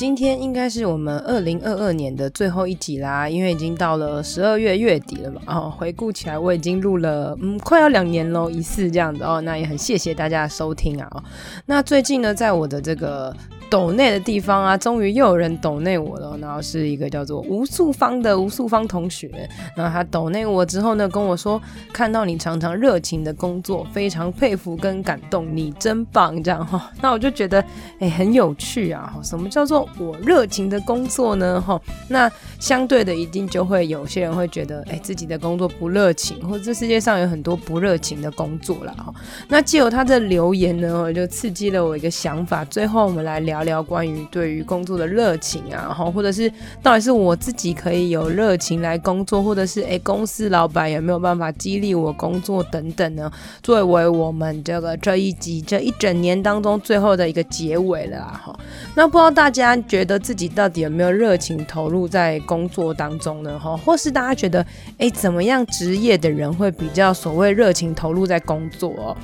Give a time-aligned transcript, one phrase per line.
[0.00, 5.42] 今天应该是我们二零二二年的最后一集啦，因为已经到了十二月月底了嘛。
[5.44, 9.42] 哦，回顾起来，我已经录了嗯，快要两年喽，一次这样子哦。
[9.42, 11.06] 那也很谢谢大家的收听啊。
[11.10, 11.22] 哦，
[11.66, 13.36] 那最近呢，在我的这个。
[13.70, 16.36] 抖内的地方啊，终于又有人抖内我了。
[16.40, 19.30] 然后是一个叫做吴素芳的吴素芳同学，
[19.76, 21.60] 然后他抖内我之后呢，跟我说
[21.92, 26.90] 看到你常常热情的工作，非常佩服跟感动，你真棒这样哈。
[27.00, 27.64] 那我就觉得
[28.00, 29.14] 哎，很有趣啊。
[29.22, 31.60] 什么叫做我热情的工作呢？
[31.60, 38.92] 哈，那相对的一定就会有些人会觉得哎，自己的工作不热情，或者这世界上有很多不热情的工作啦。
[38.98, 39.14] 哈。
[39.48, 42.64] 那既有他的留言呢，我就刺激了我一个想法。
[42.64, 43.59] 最后我们来聊。
[43.62, 46.50] 聊聊关于对于工作的热情啊，然后或者是
[46.82, 53.30] 到底是我自己可以有热情来工作，或者是诶公司老板有没有办法激励我工作等等呢？
[53.62, 58.58] 作为我们这个这一集这一整年当中最后的一个结尾了哈。
[58.94, 63.58] 那不知道大家觉得自己到底有没有热情投入在工作当中呢？
[63.58, 64.64] 哈，或是大家觉得
[64.98, 68.90] 诶怎么样职业的人会比较所谓热情投入在工作？
[68.96, 69.16] 哦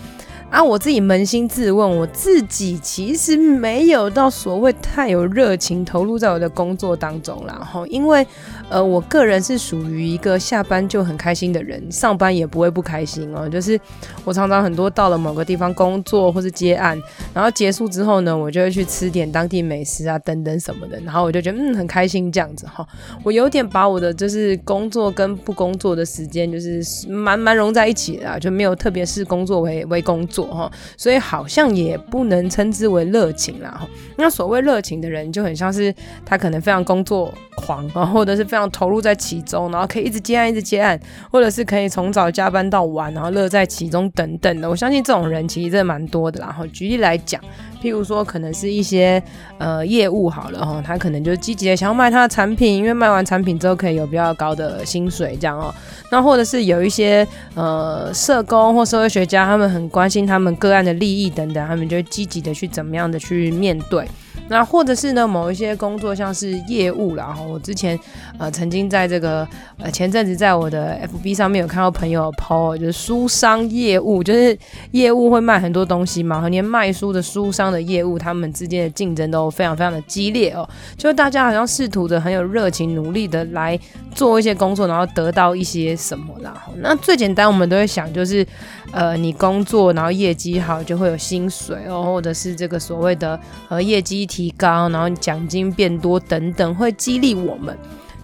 [0.48, 7.69] 啊，我自己扪心自问，我自己其实没有到所谓太有热情投入在我的工作当中啦。
[7.70, 8.27] 吼，因为
[8.69, 13.48] 呃，我个人是属于一个下班就很开心的人，上班也不会不开心哦。
[13.48, 13.78] 就是
[14.25, 17.00] 我常常很多到了某个地方工作或是接案，
[17.33, 22.87] 然后结束之后呢，我就会去吃点当地美食啊等等什么的，然后我就觉得嗯很开心这样子哈。
[23.22, 30.47] 我有点把我的就是工作跟不工作的时间就是蛮蛮融在一起的，啊就没有特别是工作为为工作。
[30.47, 33.89] 哈，所以好像也不能称之为热情啦哈。
[34.17, 35.94] 那所谓热情的人，就很像是
[36.25, 40.99] 他可能非常工作狂啊，或者是非常投入在其中，然后可以一直接案一直接案，
[41.31, 44.69] 或者是可以从早加班到晚，然后乐在其中等等的。
[44.69, 46.47] 我相信这种人其实真的蛮多的啦。
[46.47, 47.41] 然后举例来讲。
[47.83, 49.22] 譬如说，可能是一些
[49.59, 55.72] 呃业务好了哈，他可能就积极的想要卖他的产品，因为卖完产品之后可以有比较高的薪水这样哦。
[56.11, 57.25] 那或者是有一些
[57.55, 64.09] 呃社工或社会学家，他们很关心他们个案的利益等等，他们就积极的去怎么样的去面对。
[64.49, 67.99] 那或者是呢，某一些工作像是业务啦，然后我之前
[68.39, 69.47] 呃曾经在这个
[69.79, 74.57] 呃前阵子在我的 FB 上面有看到朋友 po，就是书商业务，就是
[74.93, 83.78] 业务会卖很多东西嘛，和连卖书的书商的业务，他们之间的竞争都非常非常的激烈哦，就大家好像试图的很有热情，努力的来
[84.15, 86.65] 做一些工作，然后得到一些什么啦。
[86.77, 88.47] 那最简单我们都会想就是。
[88.93, 97.74] 呃，你工作然后业绩好就会有薪水哦，或者是这个所谓的呃业绩提高，然后奖金变多等等，会激励我们。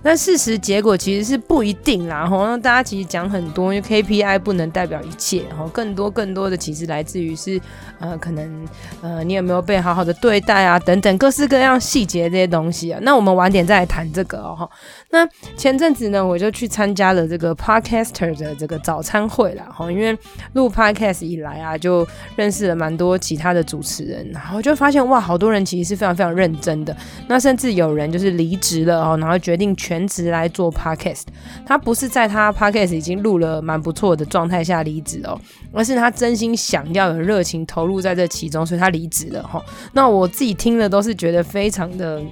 [0.05, 7.61] 那事实结果其实是不一定啦，吼，那大家其实讲很多，因为 KPI 不能代表一切，吼，更多更多的其实来自于是，
[8.01, 8.67] 呃，可能
[9.01, 12.99] 呃你有没有被好好的对待啊，等等各式各样细节这些东西啊。
[13.03, 14.69] 那我们晚点再来谈这个哦，
[15.11, 15.25] 那
[15.57, 20.19] 前阵子呢，我就去参加了这个 Podcaster 的这个早餐会啦，吼，因为
[20.55, 22.05] 录 Podcast 以来啊，就
[22.35, 26.97] 认识了蛮多其他的主持人，然后就发现哇，好多人其实是非常非常认真的，
[27.29, 29.92] 那甚至有人就是离职了哦，然后决定全。
[29.93, 31.25] 全职来做 podcast，
[31.67, 35.39] 他不是在他 podcast 已经录了蛮不错的状态下离职哦，
[35.71, 39.63] 而是他真心想要有热情投入在这其中，所以他离职了哈。
[39.93, 42.23] 那我自己听了都是觉得非常的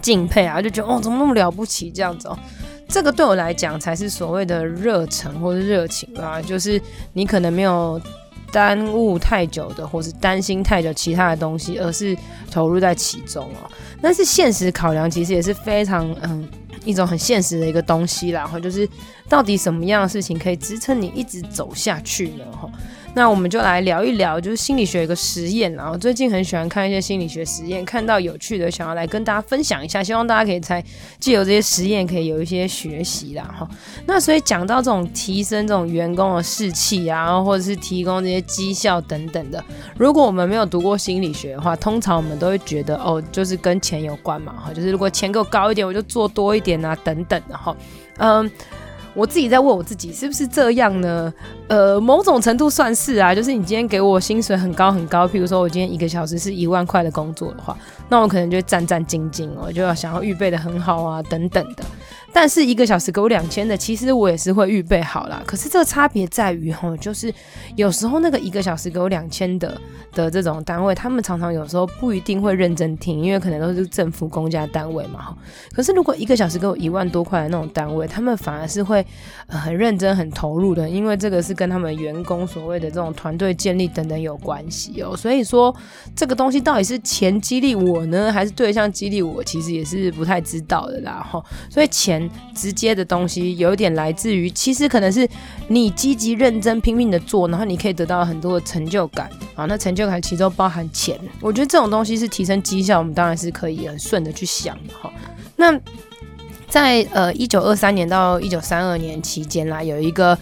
[0.00, 2.36] 敬佩啊，就觉得哦，怎么那么了不起这样子哦。
[2.88, 6.82] 这个对我来讲才是所谓的热忱或者热情啊，就是
[7.12, 8.00] 你可能没有
[8.50, 12.16] 耽误太久的，或是担心太久其他的东西，而是
[12.50, 13.70] 投入在其中哦。
[14.00, 16.48] 但是现实考量其实也是非常嗯。
[16.84, 18.88] 一种很现实的一个东西，然后就是
[19.28, 22.44] 到底什么样的事情可以支撑你一直走下去呢？
[22.52, 22.70] 哈。
[23.14, 30.82] 那我们就来聊一聊，就是心理学一个实验，然后最近很喜欢看一些心理学实验，看到有趣的，想要来跟大家分享一下，希望大家可以在
[31.20, 33.68] 借由这些实验可以有一些学习啦哈。
[34.06, 39.62] 那所以讲到这种提升这种员工的士气啊，或者是提供这些绩效等等的，
[39.98, 47.76] 如果我们没有读过心理学的话，通常我们都会觉得哦，就是跟钱有关嘛哈，就是如果钱够高一点，我就做多一点啊等等的哈，
[48.16, 48.50] 嗯。
[49.14, 51.32] 我自己在问我自己是不是这样呢？
[51.68, 57.76] 呃，某种程度算是啊，就是你今天给我薪水很高很高，譬如说我今天一个小时是一万块的工作的话，
[58.08, 61.84] 那我可能就会战战兢兢哦，就要想要预备的很好啊等等的。
[62.32, 65.42] 但是一个小时给我两千的，其实我也是会预备好啦。
[65.46, 67.32] 可是这个差别在于吼，就是
[67.76, 69.78] 有时候那个一个小时给我两千的
[70.12, 75.36] 的这种单位，他们常常有时候不一定会认真听，因为可能都是政府公家单位嘛哈。
[75.72, 79.04] 可是如果一个小时给我一万多块的那种单位，他们反而是会
[79.46, 85.16] 呃很认真、很投入的，因为这个是跟他们员工所谓的这种团队建立等等有关系哦。
[85.16, 85.74] 所以说
[86.16, 89.44] 这个东西到底是钱激励我呢，还是对象激励我？
[89.44, 91.42] 其实也是不太知道的啦哈。
[91.68, 92.21] 所以钱
[92.54, 95.28] 直接的东西有一点来自于，其实可能是
[95.68, 99.64] 你积极认真拼命的做，然后你可以得到很多的成就感啊。
[99.66, 105.12] 那成就感其中包含钱，我觉得这种东西是提升绩效，我们当然是可以很顺的去想的哈。
[105.56, 105.78] 那
[106.68, 110.38] 在呃一九二三年到一九三二年期间啦，有一个。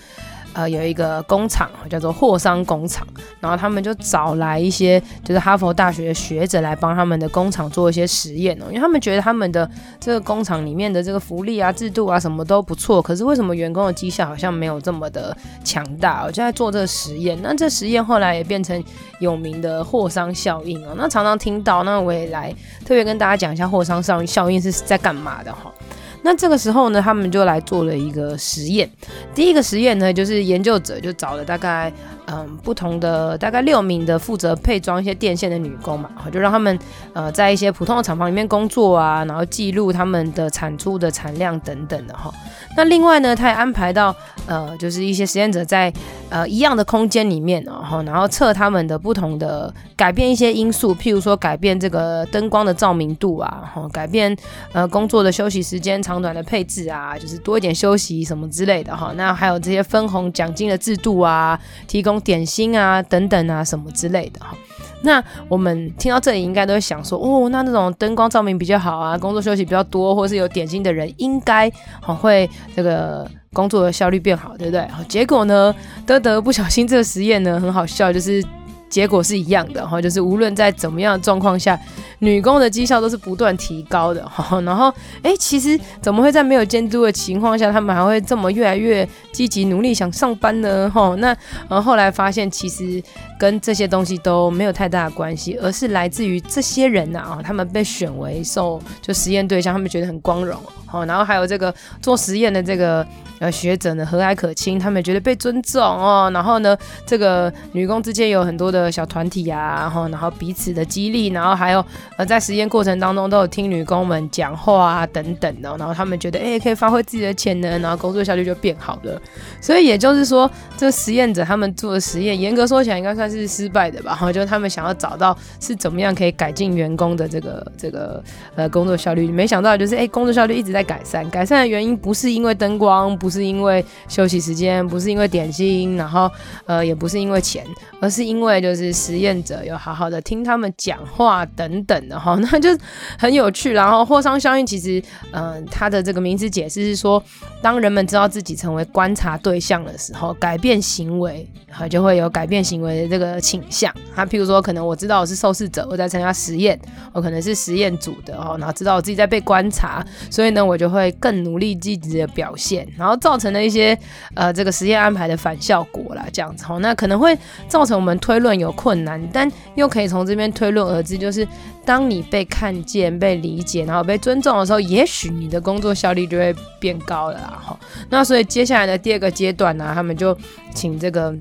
[0.52, 3.06] 呃，有一个工厂叫做霍桑工厂，
[3.38, 9.70] 然后他们就找来一些就是哈佛大学的学者来帮他们的工厂做一些实验哦，因为他们觉得他们的
[10.00, 16.24] 这个工厂里面的这个福利啊、制度啊什么都不错，可是为什么员工的绩效好像没有这么的强大？
[16.24, 18.82] 我就在做这个实验，那这实验后来也变成
[19.20, 22.52] 有名的霍桑效应哦，那常常听到，那我也来
[22.84, 25.72] 特别跟大家讲一下霍桑效效应是在干嘛的哈。
[26.22, 28.88] 那这个时候呢，他们就来做了一个实验。
[29.34, 31.92] 第一个实验呢，就是研究者就找了大概
[32.30, 36.78] 嗯不同的大概六名的负责配装一些电线的女工嘛，就让他们
[37.12, 42.32] 呃在一些普通的厂房里面工作啊，然后记录他们的产出的产量等等的哈。
[42.76, 44.14] 那另外呢，他也安排到
[44.46, 45.92] 呃就是一些实验者在
[46.28, 54.36] 呃一样的空间里面哦，然后测他们的不同的改变一些因素，譬如说改变这个灯光的照明度啊，哈，改变
[54.72, 56.00] 呃工作的休息时间。
[56.00, 59.12] 长短的配置啊，就是多一点休息什么之类的哈。
[59.16, 64.56] 那还有这些分红奖金的制度啊，提供点心啊等等啊什么之类的哈。
[65.02, 71.70] 那我们听到这里应该都会想说，哦，那那种灯光照明比较好啊，工作休息比较多，或是有点心的人，应该
[72.06, 74.86] 哦会这个工作的效率变好，对不对？
[75.08, 75.74] 结果呢，
[76.06, 78.44] 德德不小心这个实验呢很好笑，就是。
[78.90, 81.78] 结果是一样的哈，就是无论在怎么样的状况下，
[82.18, 84.60] 女工的绩效都是不断提高的哈。
[84.66, 84.92] 然后，
[85.22, 90.90] 哎、其实怎么会在没有监督的情况下，他们还会这么越来越积极努力想上班呢？
[90.92, 91.28] 哈，那
[91.68, 93.00] 然后后来发现，其实
[93.38, 100.60] 跟这些东西都没有太大的关系，而是来自于这些人呐啊， 他们被选为受就实验对象，他们觉得很光荣。
[100.86, 101.72] 好，然后还有这个
[102.02, 103.06] 做实验的这个。
[103.40, 106.30] 呃，学者呢和蔼可亲，他们觉得被尊重哦。
[106.34, 106.76] 然后呢，
[107.06, 111.82] 这个女工之间有很多的小团体啊，然后然后彼此的激励，然后还有
[112.18, 119.18] 呃在实验过程当中都有听女工们讲话啊等等的，然后他们觉得哎可以发挥自己的潜能，然后工作效率就变好了。
[119.58, 124.12] 所以也就是说，这实验者他们做的实验，严格说起来应该算是失败的吧？
[124.20, 128.22] 哈，就他们想要找到是怎么样可以改进员工的这个这个
[128.54, 133.29] 呃工作效率，没想到就是哎工作效率一直在改善，改善的原因不是因为灯光，不。
[133.30, 136.28] 不是因为休息时间，不是因为点心，然后
[136.66, 137.64] 呃，也不是因为钱，
[138.00, 142.76] 而是因为就是实验者有好好的听他们讲话等等的哈， 那就
[143.16, 143.72] 很有趣。
[143.72, 145.00] 然后霍桑效应其实，
[145.30, 147.22] 嗯、呃，它的这个名词解释是说，
[147.62, 153.94] 当人们知道自己成为观察对象的时候，改变行为，哈，就会有改变行为的这个倾向。
[154.12, 156.76] 他譬如说，可能我知道我是受试者，我在参加实验，
[157.12, 163.19] 我可能是实验组的哦，然后知道我自己在被观察，所以呢，我就会更努力积极的表现，然后。
[163.20, 163.96] 造成了一些
[164.34, 167.36] 呃这个实验安排的反效果啦，这样子哦，那可能会
[167.68, 171.46] 造成我们推论有困难，但又可以从这边推论而知，就是
[171.84, 177.78] 当你被看见、被理解，然后被尊重的时候，也许你的工作效率就会变高了哈。
[178.08, 180.36] 那所以接下来的第二个阶段呢，他们就
[180.74, 181.36] 请这个。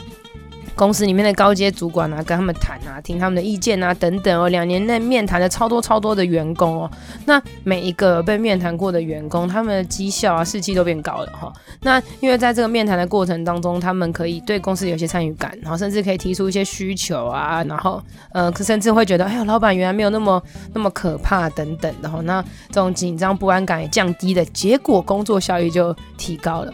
[0.76, 4.50] 公司里面的高阶主管啊，跟他们谈啊，听他们的意见啊，等等哦。
[4.50, 6.92] 两年内面谈了超多超多的员工哦，
[7.26, 11.52] 那每一个被面谈过的员工，他们的绩效啊、士气都变高了哈。
[11.82, 20.42] 那因为在这个面谈的过程当中，他们可以对公司有些参与感，然后甚至可以提出一些需求啊，然后呃，甚至会觉得，哎呦，老板原来没有那么
[20.74, 22.20] 那么可怕等等的哈。
[22.22, 26.74] 那这种紧张不安感也降低了，结果工作效率就提高了。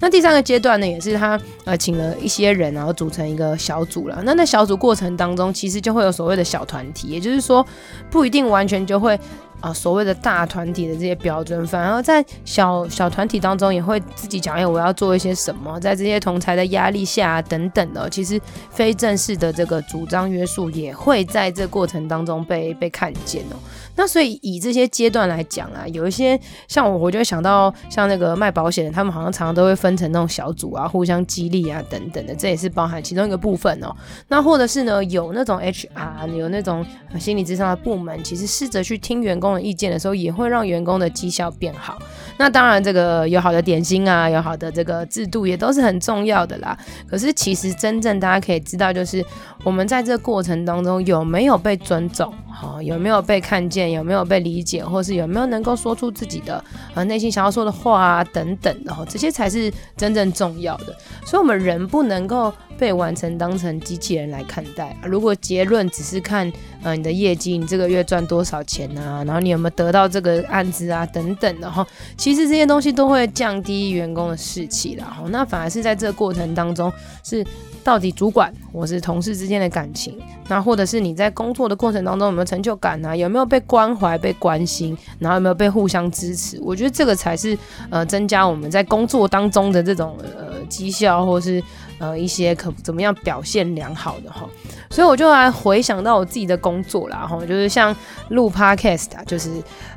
[0.00, 4.22] 那第三个阶段呢，也是他呃请了一些人，然后组成一个小组了。
[4.24, 7.64] 那在小组过程当中，其实就会有所谓的小团体，也就是说
[8.10, 9.18] 不一定完全就会
[9.60, 23.56] 啊、所谓的大团体的这些标准，反而在小小团体当中也会自己讲，哎，我要做一些什么，在这些同侪的压力下等等的，其实非正式的这个主张约束也会在这过程当中被被看见哦。
[23.96, 33.94] 那所以以这些阶段来讲啊，有一些像我，我就会想到像那个卖保险的，他们好像常常都会分成那种小组啊，互相激励啊等等的，这也是包含其中一个部分哦。
[34.28, 36.84] 那或者是呢，有那种 HR，有那种
[37.18, 41.98] 心理咨商的部门，其实试着去听员工的意见的时候，也会让员工的绩效变好。
[42.36, 46.76] 那当然，这个有好的点心啊，有好的这个制度，也都是很重要的啦。
[47.08, 49.24] 可是其实真正大家可以知道，就是
[49.62, 56.62] 我们在这个过程当中有没有被尊重，哈，有没有被看见，有没有被理解，或是有没有能够说出自己的
[56.94, 60.96] 呃内心想要说的话啊等等的哈，这些才是真正重要的。
[61.24, 64.96] 所以，我们人不能够被完成当成机器人来看待。
[65.04, 66.52] 如果结论只是看
[66.82, 75.22] 呃你的业绩，你这个月赚多少钱啊，然后你有没有得到这个案子啊等等的哈，其实这些东西都会降低员工的士气啦。
[75.28, 77.44] 那反而是在这个过程当中是。
[77.84, 83.14] 到底主管或是同事之间的感情，那或者是你在工作的过程当中有没有成就感、啊？
[83.14, 86.58] 有没有被关怀、被关心，然后有没有被互相支持？
[86.62, 87.54] 我觉得这个才是
[87.90, 91.62] 呃增加我们在工作当中的这种呃绩效，或是
[91.98, 94.48] 呃一些可怎么样表现良好的哈。
[94.90, 97.94] 所以我就来回想到我自己的工作啦，哈，就是像
[98.28, 99.50] 录 podcast 啊，就是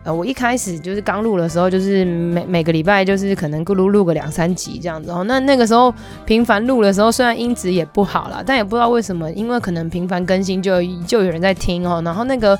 [0.03, 5.23] 呃，我一开始就是刚录的时候，就是每每个礼拜就是可能咕噜录个两三集这样子哦。
[5.25, 5.93] 那那个时候
[6.25, 12.57] 频繁录的时候，虽然音质也不好啦，但也不知道为什么，因为可能频繁更新就就有人在听哦，然后那个。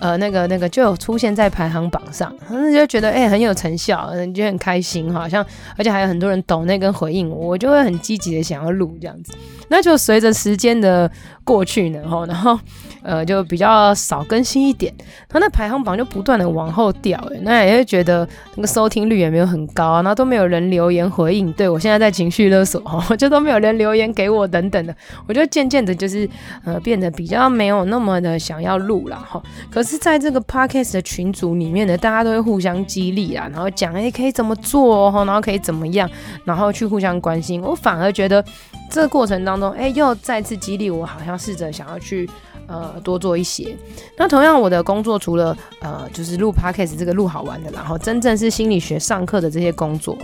[0.00, 5.44] 呃，那个那个就有出现在排行榜上，那就觉得哎、很有成效，你，就很开心，好像
[5.76, 9.32] 而且还有很多人懂那跟回应我，我就会很积极的想要录这样子。
[9.68, 11.08] 那就随着时间的
[11.44, 12.58] 过去呢，然后
[13.02, 14.92] 呃就比较少更新一点，
[15.28, 24.96] 他那排行榜就不断的往后掉，哎，那也会觉得那个收听率也没有很高，然后都没有人留言回应，对我现在在情绪勒索，哈，就都没有人留言给我等等的，
[25.28, 26.28] 我就渐渐的就是
[26.64, 29.40] 呃变得比较没有那么的想要录了，哈，
[29.70, 30.00] 可是。
[30.00, 36.08] 在这个 podcast 的群组里面呢，大家都会互相激励啊，然后讲哎可以怎么做哦，然后可以怎么样，
[36.46, 37.60] 然后去互相关心。
[37.60, 38.42] 我反而觉得
[38.88, 42.26] 这个过程当中，哎，又再次激励我，好像试着想要去。
[42.70, 43.76] 呃，多做一些。
[44.16, 50.16] 那同样，我的工作除了呃，就是录 podcast 这个录好玩的，然后真正是心理学上课的这些工作，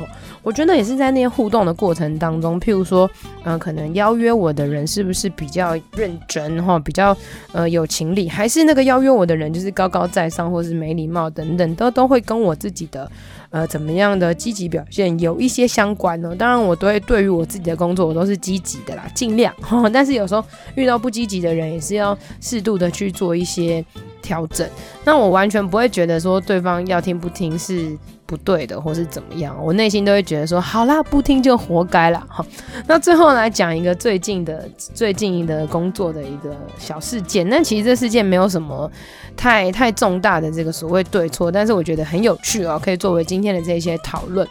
[0.44, 3.10] 我觉得也是在那些互动的过程当中，譬如说，
[3.42, 7.16] 呃，可能邀约我的人是不是比较认真哈，比较
[7.52, 13.10] 呃有情理，还是那个邀约我的人就是高高在上，或是没礼貌等等，都都会跟我自己的。
[13.50, 16.34] 呃，怎么样的积极表现有一些相关呢？
[16.36, 19.54] 当然，我都会对于我自己的工作，我都是积极的啦，尽量。
[19.92, 23.84] 但是有时候遇到不积极的人，也是要适度的去做一些
[24.20, 24.68] 调整。
[25.04, 27.96] 那我完全不会觉得说对方要听不听是。
[28.26, 32.26] 不对的，或是怎么样，我内心都会觉得说，好啦，不听就活该啦。
[32.28, 32.44] 哈。
[32.86, 37.48] 那最后来讲一个最近的、最近的工作的一个小事件。
[37.48, 38.90] 那其实这事件没有什么
[39.36, 44.46] 太太重大的这个所谓对错，但是我觉得很有趣哦，可以作为今天的这些讨论。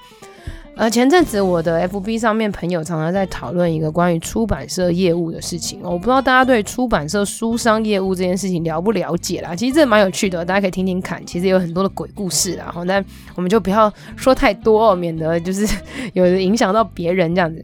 [0.77, 9.55] 呃，前阵子我的 FB 上面朋友常常在讨论一个关于出版社业务的事情，我不知道大家对出版社书商业务这件事情了不了解啦？
[9.55, 12.75] 其实这蛮有趣的，大家可以听听看，其实有很多的鬼故事啦。
[12.85, 13.03] 但
[13.35, 15.65] 我们就不要说太多，免得就是
[16.11, 17.63] 有影响到别人这样子。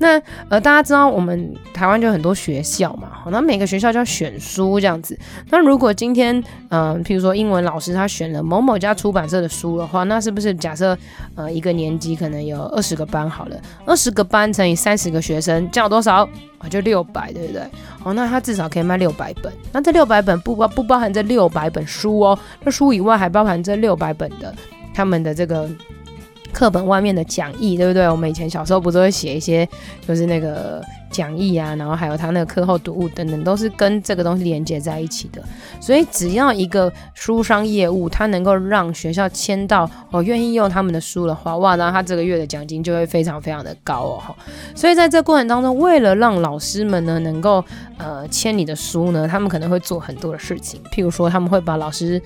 [0.00, 5.16] 那呃，大家知道我们台湾就有很多学校嘛，那每个学校就要选书这样子。
[5.50, 10.96] 那如果今天嗯、譬如说英文老师他选了某某家出版社的书的话，那是不是假设
[11.34, 16.26] 呃一个年级可能有二十个班好了，二十个班乘以三十个学生，这样多少
[16.56, 16.68] 啊？
[16.70, 17.62] 就六百，对不对？
[18.02, 19.52] 哦，那他至少可以卖六百本。
[19.70, 24.54] 那这六百本不包不包含这六百本书哦，那书以外还包含这六百本的
[24.94, 25.68] 他们的这个。
[26.52, 28.08] 课本外面的讲义，对不对？
[28.08, 29.68] 我们以前小时候不是会写一些，
[30.06, 35.42] 就是那个讲义啊，然后还有他那个课后读物等等，都是跟这个东西连接在一起的。
[35.80, 44.36] 所以只要一个书商业务，它能够让学校签到哦，愿意用他们的书的话，哇，那他这个月的奖金就会非常非常的高哦。
[44.74, 47.64] 所以在这过程当中，为了让老师们呢能够
[47.96, 52.20] 呃签你的书呢，他们可能会做很多的事情，譬如说他们会把老师。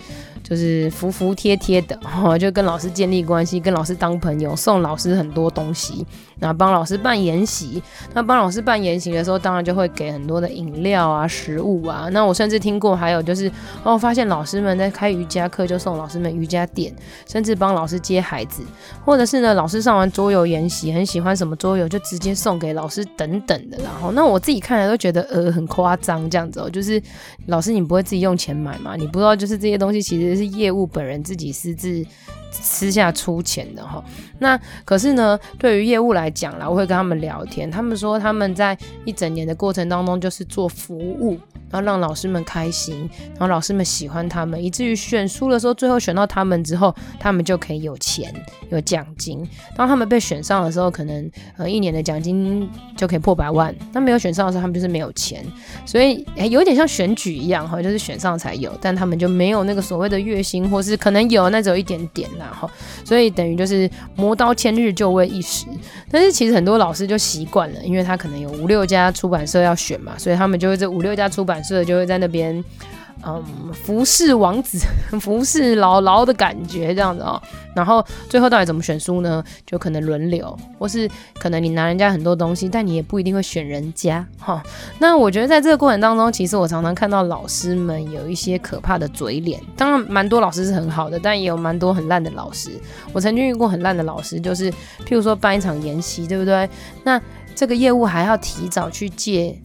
[0.45, 6.05] 就是服服帖帖的，哈， 就跟老师建立关系，跟老师当朋友，送老师很多东西，
[6.39, 7.83] 然后帮老师办研习。
[8.13, 12.11] 那帮老师办研习的时候，当然就会给很多的饮料啊、食物啊。
[12.13, 13.51] 那我甚至听过，还有就是
[13.83, 16.95] 哦，发现老师们在开瑜伽课，就送老师们瑜伽垫，
[17.27, 18.63] 甚至帮老师接孩子，
[19.03, 23.79] 或者是呢，老师上完桌游研习，很喜欢什么桌游，就直接送给老师等等的。
[23.83, 27.03] 然后，那我自己看来都觉得呃很夸张，这样子哦，就是
[27.47, 28.95] 老师你不会自己用钱买吗？
[28.95, 30.34] 你不知道就是这些东西其实。
[30.37, 32.05] 是业务本人自己私自
[32.63, 34.03] 私下出钱的哈，
[34.39, 41.39] 那可是呢，对于业务来讲啦，我会跟他们聊天，他们说他们在一整年的过程当中就是做服务，
[41.71, 48.33] 然后让老师们开心，然后老师们喜欢他们，以至于选书的时候，最后选到他们之后，他们就可以有钱
[48.71, 49.47] 有奖金。
[49.77, 53.75] 当他们被选上的时候，可能呃一年的奖金就可以破百万。
[53.93, 55.45] 那没有选上的时候，他们就是没有钱。
[55.87, 62.71] 所以诶，有点像选举一样哈，就是选上才有，但他们就没有那个所谓的月薪，或是可能有，那只有一点点啦哈。
[63.05, 65.67] 所以等于就是磨刀千日，就为一时。
[66.11, 72.65] 但是其实很多老师就习惯了，因为他可能有五六家出版社要选嘛，所以他们就会这五六家出版社就会在那边。
[73.23, 73.43] 嗯，
[73.73, 74.79] 服侍王子，
[75.21, 77.41] 服侍姥姥的感觉这样子哦。
[77.75, 79.43] 然后最后到底怎么选书呢？
[79.67, 84.63] 就可能轮流，或是可能你拿人家很多东西，但你也不一定会选人家哈。
[84.99, 89.61] 那我觉得在这个过程当中，其实我常常看到老师们有一些可怕的嘴脸。
[89.77, 92.79] 当然，蛮多老师是很好的，但也有蛮多很烂的老师。
[93.13, 94.71] 我曾经遇过很烂的老师，就是
[95.07, 96.69] 譬如说办一场研习，对不对？
[97.05, 97.21] 那
[97.55, 99.59] 这个业务还要提早去借。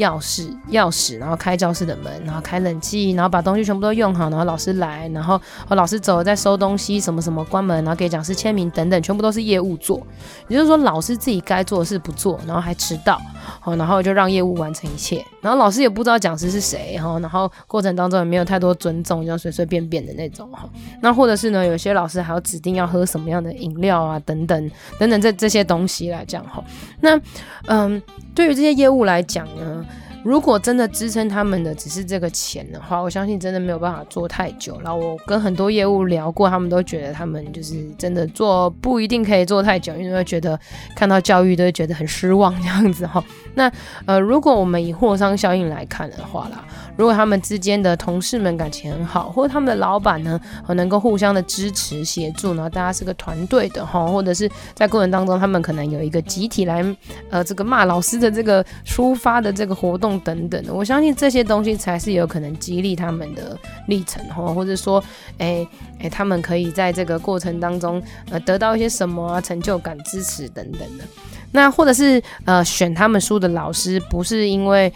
[0.00, 10.04] 钥匙，钥匙，然后开教室的门，然后开冷气，然后把东西全部都用好，然后老师来，然后和老师走了，再收东西，什么什么关门，然后给讲师签名等等，全部都是业务做。
[10.48, 13.20] 也就是说，老师自己该做的事不做，然后还迟到，
[13.60, 15.24] 好，然后就让业务完成一切。
[15.40, 20.68] 然后老师也不知道讲师是谁，哈，然后过程当中也没有太多尊重，就随随便便的那种，哈。
[21.02, 26.62] 那或者是呢，有些老师还要指定要喝什么样的饮料啊，等等等等这这些东西来讲，哈。
[27.00, 27.20] 那，
[27.66, 28.00] 嗯，
[28.34, 29.84] 对于这些业务来讲呢，
[30.22, 34.78] 如果真的支撑他们的只是这个钱的话，我相信真的没有办法做太久。
[34.84, 40.58] 然后我跟很多业务聊过，他们都觉得他们就是真的做不一定可以做太久，因为觉得
[40.94, 43.22] 看到教育都会觉得很失望这样子哈。
[43.54, 43.70] 那
[44.06, 46.64] 呃，如果我们以货商效应来看的话啦，
[47.00, 50.38] 如果他们之间的同事们感情很好，或者他们的老板呢，
[50.68, 56.84] 能够互相的支持协助，然后大家是个团队的哈，或者是在过程当中他们可能有一个集体来
[57.30, 60.10] 呃这个骂老师的这个抒发的这个活动。
[60.20, 65.02] 等等的，我相信这些东西才是有可能激励他们的历程哈，或者说，
[65.38, 65.68] 哎、欸、
[66.00, 71.04] 哎、他们可以在这个过程当中呃得到一些什么啊成就感、支持等等的。
[71.52, 74.92] 那或者是呃选他们书的老师，不是因为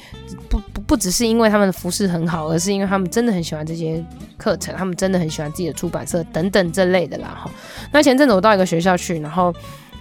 [0.86, 4.04] 不只是因为他们的服饰很好，而是因为他们真的很喜欢这些
[4.36, 7.50] 课程，他们真的很喜欢自己的出版社等等这类的啦哈。
[7.92, 9.54] 那前阵子我到一个学校去，然后。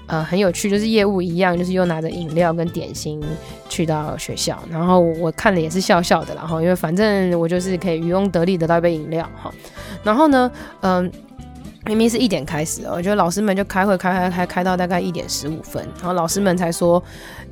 [0.06, 3.24] 呃，很有趣，就是业务一样，就是又拿着饮料跟点心
[3.70, 9.50] 去到学校，然后我看了也是笑笑的，然后因为反正我就是可以渔翁得利得到一杯饮料哈，
[10.04, 11.10] 然后呢，嗯、
[11.86, 17.02] 明明是一点开始哦，我觉得老师们就开会开开开开到大概一点十五分，然后老师们才说，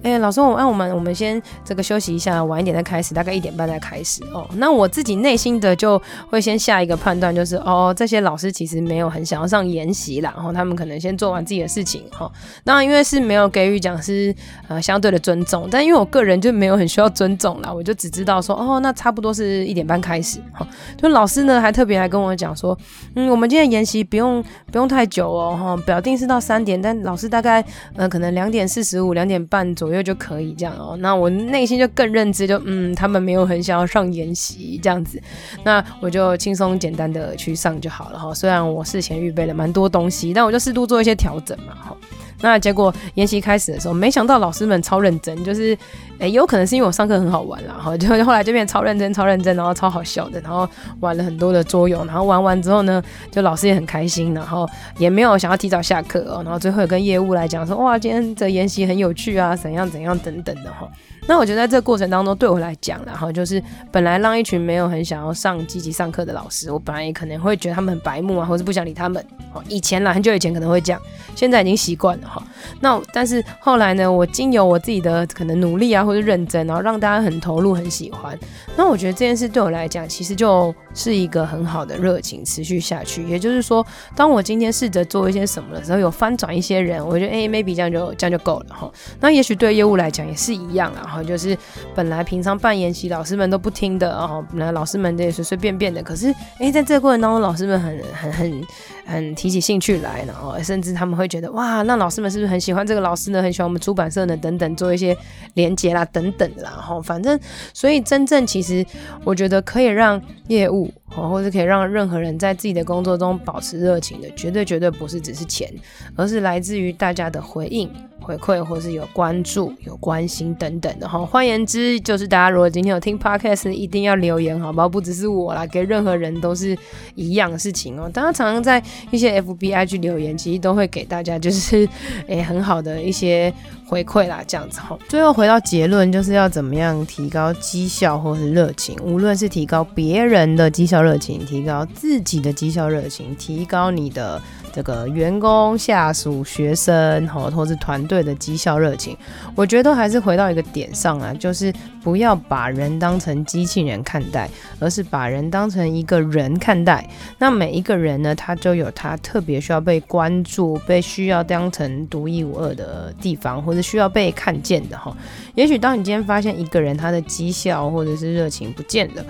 [0.04, 4.48] 哎、老师，我那我们我们先这个休息一下，晚一点再开始，大概一点半再开始哦。
[4.56, 12.32] 那我自己内心的就会先下一个判断，就是哦，这些老师其实没有很想要上研习啦，然后他们可能先做完自己的事情哈。
[12.64, 14.34] 那，因为是没有给予讲师
[14.68, 20.68] 呃相对的尊重，但因为我个人就没有很需要尊重啦，我就只知道说，哦，那差不多是一点半开始哈。
[20.98, 22.78] 就老师呢还特别来跟我讲说，
[23.16, 24.44] 嗯，我们今天研习不用。
[24.72, 27.62] 不用太久哦，哈，表定是到三点，但老师大概
[27.98, 30.96] 呃可能两点四十五、两点半左右就可以这样哦。
[31.00, 35.20] 那我内心就更认知就，嗯，他们没有很想要上研习这样子，
[35.64, 38.34] 那我就轻松简单的去上就好了哈。
[38.34, 41.98] 虽然我事前预备了蛮多东西，但我就适度做一些调整嘛，哈。
[42.42, 45.78] 那结果研习开始的时候，没想到老师们超认真，就是，
[46.20, 50.68] 诶、有可能是因为我上课很好玩啦，哈， 就后来就变超认真、超认真，然后超好笑的，然后
[51.00, 53.02] 玩了很多的桌游，然后玩完之后呢，
[53.32, 60.88] 就老师也很开心，然后也没有想要提早下课哦，然后最后也跟业务来讲说，哇，今天的研习很有趣啊，怎样怎样等等的哈。
[61.28, 69.24] 那我觉得在这个过程当中，对我来讲，然后就是本来让一群没有很想要上积极上课的老师，我本来也可能会觉得他们很白目啊，或是不想理他们。
[69.54, 71.02] 哦，以前啦，很久以前可能会这样，
[71.36, 72.42] 现在已经习惯了哈。
[72.80, 78.38] 那但是后来呢，我经由我自己的可能努力啊，或者认真，然后让大家很投入、很喜欢。
[78.76, 83.28] 那我觉得这件事对我来讲，其实就是一个很好的热情，持续下去。
[83.28, 88.90] 也就是说，当我今天试着做一些什么的时候，有翻转一些人，我觉得哎，maybe 这样就这样就够了哈。
[89.20, 91.11] 那也许对业务来讲也是一样啊。
[91.12, 91.58] 然后就是
[91.94, 96.02] 本来平常办研习，老师们都不听的哦，本来老师们也随随便便的。
[96.02, 98.64] 可是哎、欸，在这个过程当中，老师们很很很
[99.06, 103.44] 很提起兴趣来，然后甚至他们会觉得哇，那老师们是不是很喜欢这个老师呢？
[103.44, 104.38] 很喜欢我们出版社呢？
[104.38, 105.18] 等等，做一些
[105.56, 107.38] 连接啦，等等啦，哈，反正
[107.74, 108.86] 所以真正其实
[109.26, 115.70] 我觉得可以让业务哦，或是可以让任何人在自己的工作中保持热情的，绝对绝对不是只是钱，
[116.16, 117.92] 而是来自于大家的回应。
[118.22, 124.88] 回馈或是有关注、有关心等等的哈，换言之，就是大家如果今天有听 podcast，一定要留言，好不好？
[124.88, 126.78] 不只是我啦，给任何人都是
[127.16, 128.10] 一样的事情哦。
[128.14, 131.88] 大家常常在一些 FBI 去留言，其实都会给大家就是
[132.28, 133.52] 诶、很好的一些
[133.86, 134.98] 回馈啦，这样子哈。
[135.10, 144.42] 最后回到结论，就是要怎么样提高绩效或是热情，无论是提高别人的绩效热情，提高自己的绩效热情，提高你的。
[144.74, 149.16] 这个员工、下属、学生，吼，或是团队的绩效热情，
[149.56, 157.08] 我觉得都还是回到一个点上啊，就是不要把人当成机器人看待，而是把人当成一个人看待。
[157.38, 165.16] 那每一个人呢，他就有他特别需要被关注、被需要当成独一无二的地方，或者需要被看见的哈。
[165.56, 169.26] 也许当你今天发现一个人他的绩效或者是热情不见了，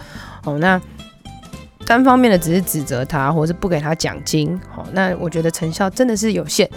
[0.45, 0.79] 哦，那。
[1.91, 6.69] 单方面的只是指责他，或是不给他奖金，好，那我觉得成效真的是有限。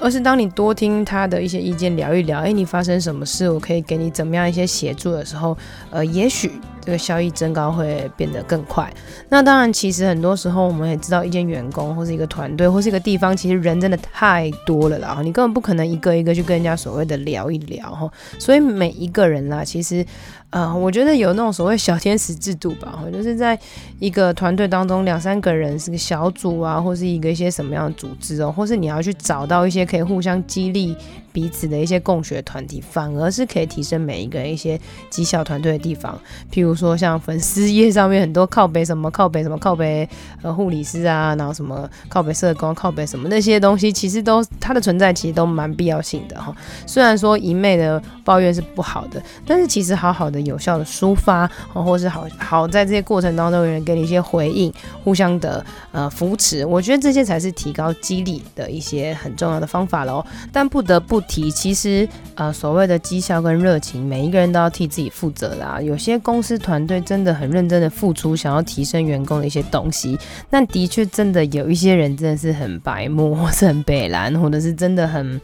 [0.00, 5.54] 而是当你多听他的一些意见，聊一聊，诶，你发生什么事，我可以给你怎么样一些协助的时候，
[5.90, 6.52] 呃，也许
[6.84, 8.92] 这个效益增高会变得更快。
[9.28, 18.10] 那当然，其实很多时候我们也知道，一间员工或是一个团队或是一个地方，其实人真的太多了啦，你根本不可能一个一个去跟人家所谓的聊一聊哈。
[18.38, 20.04] 所以每一个人啦，其实，
[20.50, 23.56] 呃，我觉得有那种所谓小天使制度吧，就是在
[24.00, 29.86] 一个团队当中两三个人是个小组啊，或是一个一些什么样的组织哦，或是你要去找到一些。
[29.92, 30.96] 可以互相激励
[31.32, 36.18] 彼此的一些共学团体，反而是可以提升每一个人一些绩效团队的地方。
[36.50, 40.08] 譬如说，像粉丝页上面很多靠北什么靠北什么靠北
[40.40, 46.54] 呃护理师啊，然后什么靠北社工靠北什么那些东西，其实都它的存在其实都蛮必要性的哈。
[46.86, 54.72] 虽然说一昧的抱怨是不好的，但是其实好好的有效的抒发，或是好好在这些过程当中有人给你一些回应，
[55.04, 59.82] 互相的呃扶持，我觉得这些才是提高激励的一些很重要的方法。
[59.82, 65.80] 方法喽，但不得不提，其实呃，所谓的绩效跟热情，每一个人都要替自己负责啦。
[65.80, 75.38] 有些公司团队真的很认真的付出，想要提升员工的一些东西，那的确真的有一些人真的是很白目，或是很北蓝，或者是真的很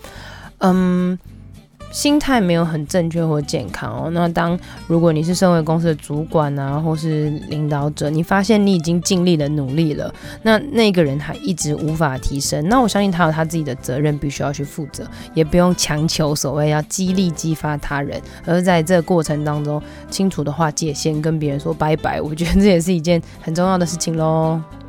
[0.58, 1.18] 嗯。
[1.90, 4.10] 心态没有很正确或健康哦。
[4.10, 24.60] 那当如果你是身为公司的主管啊，或是领导者，你发现你已经尽力的努力了，那那个人还一直无法提升，那我相信他有他自己的责任，必须要去负责，也不用强求所谓要激励激发他人，而在这个过程当中清楚的划界限，跟别人说拜拜，我觉得这也是一件很重要的事情喽。